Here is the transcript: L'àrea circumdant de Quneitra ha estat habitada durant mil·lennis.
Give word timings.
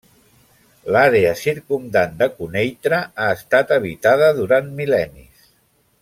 L'àrea 0.95 1.33
circumdant 1.41 2.15
de 2.23 2.29
Quneitra 2.39 3.01
ha 3.05 3.27
estat 3.41 3.75
habitada 3.79 4.31
durant 4.43 4.73
mil·lennis. 4.81 5.45